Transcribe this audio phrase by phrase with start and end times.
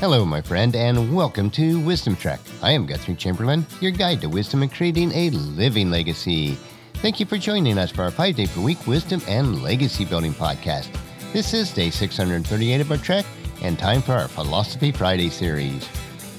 [0.00, 2.40] Hello, my friend, and welcome to Wisdom Trek.
[2.62, 6.56] I am Guthrie Chamberlain, your guide to wisdom and creating a living legacy.
[6.94, 10.32] Thank you for joining us for our five day per week wisdom and legacy building
[10.32, 10.88] podcast.
[11.34, 13.26] This is day 638 of our trek
[13.60, 15.86] and time for our Philosophy Friday series.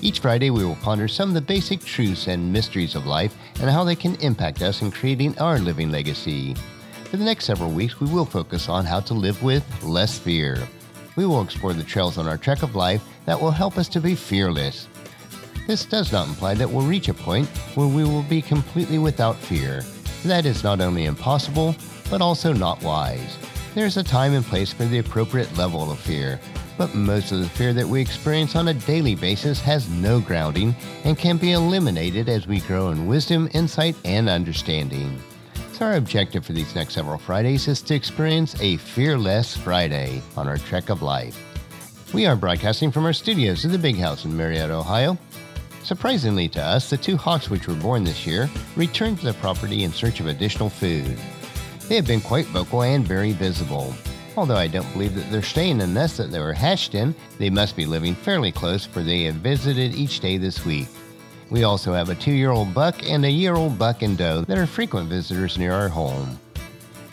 [0.01, 3.69] Each Friday, we will ponder some of the basic truths and mysteries of life and
[3.69, 6.55] how they can impact us in creating our living legacy.
[7.11, 10.68] For the next several weeks, we will focus on how to live with less fear.
[11.15, 14.02] We will explore the trails on our trek of life that will help us to
[14.02, 14.88] be fearless.
[15.68, 19.38] This does not imply that we'll reach a point where we will be completely without
[19.38, 19.83] fear.
[20.25, 21.75] That is not only impossible,
[22.10, 23.38] but also not wise.
[23.74, 26.39] There's a time and place for the appropriate level of fear,
[26.78, 30.75] but most of the fear that we experience on a daily basis has no grounding
[31.04, 35.22] and can be eliminated as we grow in wisdom, insight, and understanding.
[35.81, 40.59] Our objective for these next several Fridays is to experience a fearless Friday on our
[40.59, 41.35] trek of life.
[42.13, 45.17] We are broadcasting from our studios in the Big House in Marietta, Ohio.
[45.83, 49.83] Surprisingly to us, the two hawks which were born this year returned to the property
[49.83, 51.17] in search of additional food.
[51.88, 53.91] They have been quite vocal and very visible.
[54.38, 57.16] Although I don't believe that they're staying in the nest that they were hatched in,
[57.39, 60.88] they must be living fairly close for they have visited each day this week.
[61.52, 64.45] We also have a two year old buck and a year old buck and doe
[64.45, 66.39] that are frequent visitors near our home.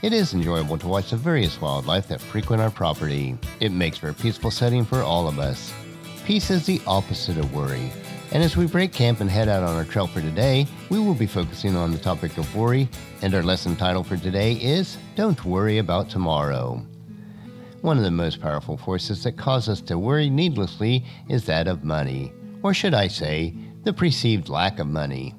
[0.00, 3.36] It is enjoyable to watch the various wildlife that frequent our property.
[3.58, 5.72] It makes for a peaceful setting for all of us.
[6.24, 7.90] Peace is the opposite of worry.
[8.30, 11.14] And as we break camp and head out on our trail for today, we will
[11.14, 12.88] be focusing on the topic of worry,
[13.22, 16.86] and our lesson title for today is Don't Worry About Tomorrow.
[17.80, 21.82] One of the most powerful forces that cause us to worry needlessly is that of
[21.82, 25.34] money, or should I say, the perceived lack of money.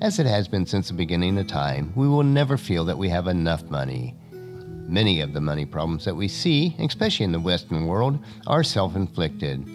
[0.00, 3.08] As it has been since the beginning of time, we will never feel that we
[3.08, 4.14] have enough money.
[4.30, 8.94] Many of the money problems that we see, especially in the Western world, are self
[8.94, 9.66] inflicted.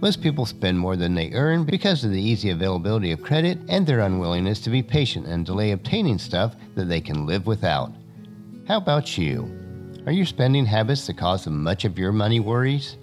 [0.00, 3.86] Most people spend more than they earn because of the easy availability of credit and
[3.86, 7.92] their unwillingness to be patient and delay obtaining stuff that they can live without.
[8.66, 9.50] How about you?
[10.06, 12.96] Are your spending habits the cause of much of your money worries?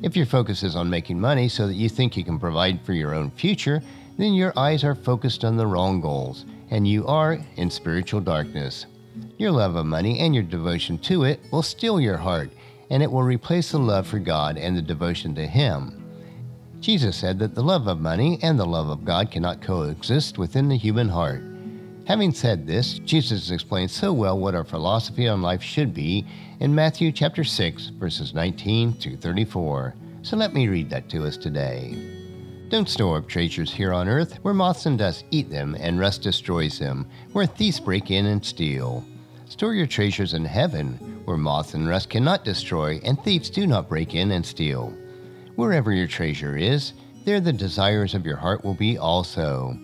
[0.00, 2.92] If your focus is on making money so that you think you can provide for
[2.92, 3.82] your own future,
[4.16, 8.86] then your eyes are focused on the wrong goals, and you are in spiritual darkness.
[9.38, 12.50] Your love of money and your devotion to it will steal your heart,
[12.90, 16.04] and it will replace the love for God and the devotion to Him.
[16.78, 20.68] Jesus said that the love of money and the love of God cannot coexist within
[20.68, 21.42] the human heart.
[22.08, 26.26] Having said this, Jesus explains so well what our philosophy on life should be
[26.58, 29.94] in Matthew chapter 6 verses 19 to 34.
[30.22, 31.98] So let me read that to us today.
[32.70, 36.22] Don't store up treasures here on earth, where moths and dust eat them and rust
[36.22, 39.04] destroys them, where thieves break in and steal.
[39.44, 40.94] Store your treasures in heaven,
[41.26, 44.94] where moths and rust cannot destroy, and thieves do not break in and steal.
[45.56, 46.94] Wherever your treasure is,
[47.26, 49.78] there the desires of your heart will be also.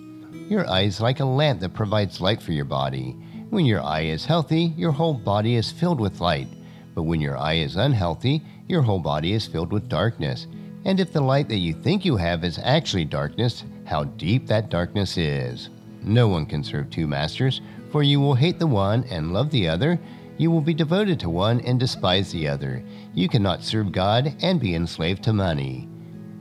[0.48, 3.16] Your eye is like a lamp that provides light for your body.
[3.48, 6.48] When your eye is healthy, your whole body is filled with light.
[6.94, 10.46] But when your eye is unhealthy, your whole body is filled with darkness.
[10.84, 14.68] And if the light that you think you have is actually darkness, how deep that
[14.68, 15.70] darkness is.
[16.02, 19.66] No one can serve two masters, for you will hate the one and love the
[19.66, 19.98] other.
[20.36, 22.82] You will be devoted to one and despise the other.
[23.14, 25.88] You cannot serve God and be enslaved to money.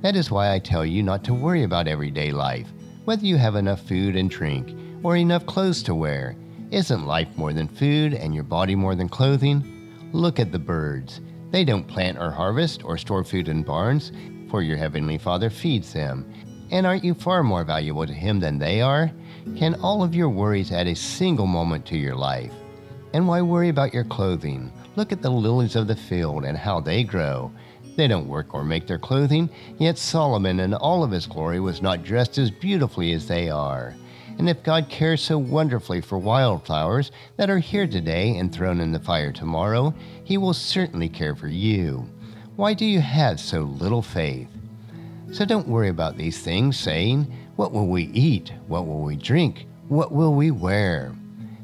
[0.01, 2.73] That is why I tell you not to worry about everyday life,
[3.05, 6.35] whether you have enough food and drink or enough clothes to wear.
[6.71, 9.91] Isn't life more than food and your body more than clothing?
[10.11, 11.21] Look at the birds.
[11.51, 14.11] They don't plant or harvest or store food in barns,
[14.49, 16.31] for your heavenly Father feeds them.
[16.71, 19.11] And aren't you far more valuable to Him than they are?
[19.57, 22.53] Can all of your worries add a single moment to your life?
[23.13, 24.71] And why worry about your clothing?
[24.95, 27.51] Look at the lilies of the field and how they grow.
[27.95, 31.81] They don't work or make their clothing, yet Solomon in all of his glory was
[31.81, 33.95] not dressed as beautifully as they are.
[34.37, 38.91] And if God cares so wonderfully for wildflowers that are here today and thrown in
[38.91, 42.09] the fire tomorrow, He will certainly care for you.
[42.55, 44.47] Why do you have so little faith?
[45.31, 48.53] So don't worry about these things, saying, What will we eat?
[48.67, 49.67] What will we drink?
[49.87, 51.13] What will we wear?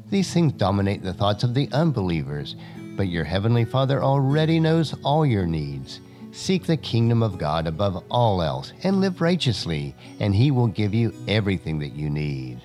[0.08, 2.56] These things dominate the thoughts of the unbelievers,
[2.96, 6.00] but your heavenly Father already knows all your needs.
[6.32, 10.94] Seek the kingdom of God above all else and live righteously, and He will give
[10.94, 12.60] you everything that you need.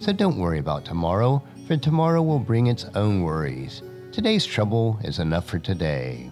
[0.00, 3.82] So don't worry about tomorrow, for tomorrow will bring its own worries.
[4.12, 6.30] Today's trouble is enough for today.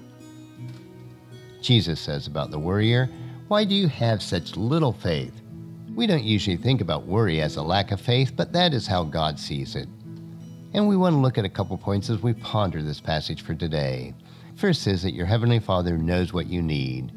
[1.63, 3.09] Jesus says about the worrier,
[3.49, 5.41] Why do you have such little faith?
[5.95, 9.05] We don't usually think about worry as a lack of faith, but that is how
[9.05, 9.89] God sees it.
[10.73, 13.55] And we want to look at a couple points as we ponder this passage for
[13.55, 14.15] today.
[14.61, 17.13] First is that your Heavenly Father knows what you need.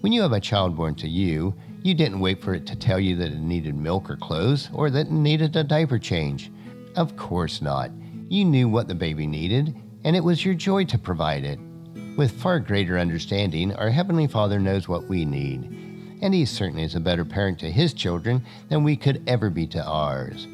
[0.00, 2.98] When you have a child born to you, you didn't wait for it to tell
[2.98, 6.50] you that it needed milk or clothes or that it needed a diaper change.
[6.96, 7.90] Of course not.
[8.30, 11.58] You knew what the baby needed, and it was your joy to provide it.
[12.16, 15.64] With far greater understanding, our Heavenly Father knows what we need,
[16.22, 19.66] and He certainly is a better parent to His children than we could ever be
[19.66, 20.48] to ours.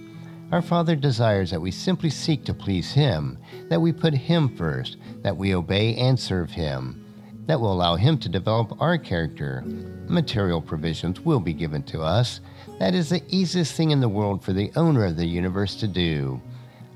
[0.55, 3.39] Our Father desires that we simply seek to please Him,
[3.71, 7.05] that we put Him first, that we obey and serve Him.
[7.47, 9.65] That will allow Him to develop our character.
[10.07, 12.39] Material provisions will be given to us.
[12.79, 15.89] That is the easiest thing in the world for the owner of the universe to
[15.89, 16.41] do.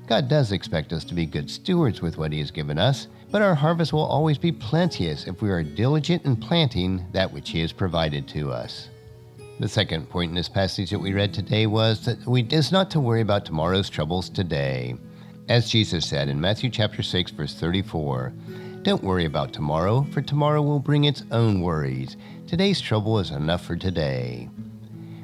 [0.07, 3.41] God does expect us to be good stewards with what He has given us, but
[3.41, 7.59] our harvest will always be plenteous if we are diligent in planting that which He
[7.59, 8.87] has provided to us.
[9.59, 12.89] The second point in this passage that we read today was that we is not
[12.91, 14.95] to worry about tomorrow's troubles today.
[15.49, 18.31] As Jesus said in Matthew chapter 6 verse 34,
[18.83, 22.15] don't worry about tomorrow, for tomorrow will bring its own worries.
[22.47, 24.47] Today's trouble is enough for today.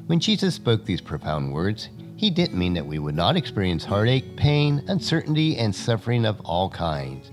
[0.08, 1.88] When Jesus spoke these profound words,
[2.18, 6.70] he didn't mean that we would not experience heartache, pain, uncertainty, and suffering of all
[6.70, 7.32] kinds.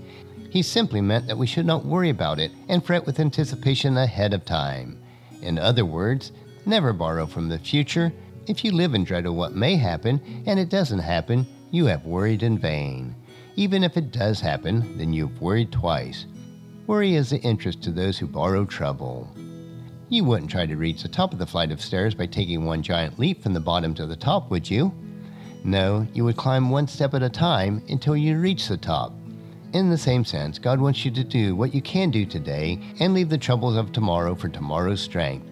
[0.49, 4.33] He simply meant that we should not worry about it and fret with anticipation ahead
[4.33, 4.97] of time.
[5.41, 6.31] In other words,
[6.65, 8.11] never borrow from the future.
[8.47, 12.05] If you live in dread of what may happen and it doesn't happen, you have
[12.05, 13.15] worried in vain.
[13.55, 16.25] Even if it does happen, then you've worried twice.
[16.87, 19.29] Worry is the interest to those who borrow trouble.
[20.09, 22.83] You wouldn't try to reach the top of the flight of stairs by taking one
[22.83, 24.93] giant leap from the bottom to the top, would you?
[25.63, 29.13] No, you would climb one step at a time until you reach the top.
[29.71, 33.13] In the same sense, God wants you to do what you can do today and
[33.13, 35.47] leave the troubles of tomorrow for tomorrow's strength.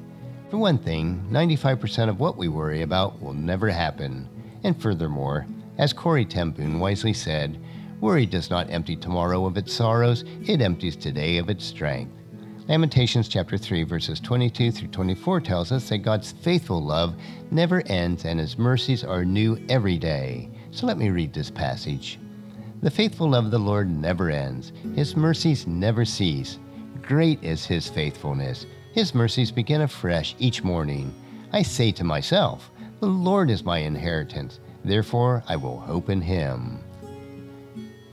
[0.52, 4.28] For one thing, 95% of what we worry about will never happen.
[4.66, 7.58] And furthermore, as Corrie ten Boom wisely said,
[8.02, 12.12] worry does not empty tomorrow of its sorrows, it empties today of its strength.
[12.68, 17.16] Lamentations chapter 3 verses 22 through 24 tells us that God's faithful love
[17.50, 20.50] never ends and his mercies are new every day.
[20.72, 22.20] So let me read this passage.
[22.82, 24.74] The faithful love of the Lord never ends.
[24.96, 26.60] His mercies never cease.
[27.02, 28.66] Great is his faithfulness.
[28.94, 31.14] His mercies begin afresh each morning.
[31.54, 34.60] I say to myself, The Lord is my inheritance.
[34.84, 36.80] Therefore, I will hope in him.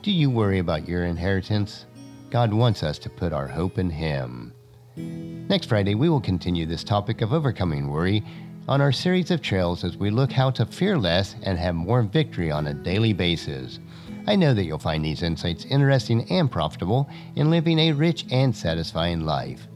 [0.02, 1.84] Do you worry about your inheritance?
[2.30, 4.52] God wants us to put our hope in Him.
[4.96, 8.22] Next Friday, we will continue this topic of overcoming worry
[8.68, 12.02] on our series of trails as we look how to fear less and have more
[12.02, 13.80] victory on a daily basis.
[14.26, 18.54] I know that you'll find these insights interesting and profitable in living a rich and
[18.54, 19.67] satisfying life.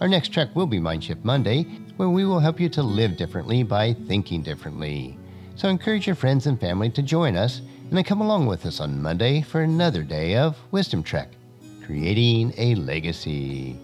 [0.00, 1.64] Our next trek will be Mindshift Monday,
[1.96, 5.18] where we will help you to live differently by thinking differently.
[5.56, 8.80] So encourage your friends and family to join us and then come along with us
[8.80, 11.30] on Monday for another day of Wisdom Trek
[11.88, 13.74] creating a legacy.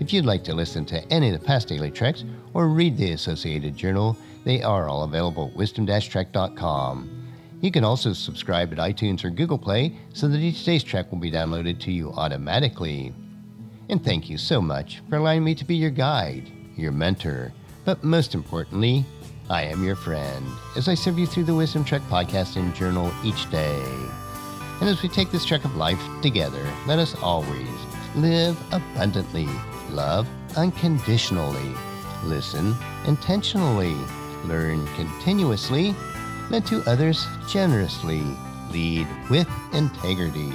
[0.00, 2.24] If you'd like to listen to any of the past daily treks
[2.54, 7.28] or read the associated journal, they are all available at wisdom-trek.com.
[7.60, 11.18] You can also subscribe at iTunes or Google Play so that each day's trek will
[11.18, 13.14] be downloaded to you automatically.
[13.92, 17.52] And thank you so much for allowing me to be your guide, your mentor,
[17.84, 19.04] but most importantly,
[19.50, 20.46] I am your friend
[20.76, 23.84] as I serve you through the Wisdom Trek podcast and journal each day.
[24.80, 27.68] And as we take this trek of life together, let us always
[28.14, 29.46] live abundantly,
[29.90, 30.26] love
[30.56, 31.74] unconditionally,
[32.24, 32.74] listen
[33.06, 33.94] intentionally,
[34.46, 35.94] learn continuously,
[36.48, 38.24] lend to others generously,
[38.70, 40.54] lead with integrity,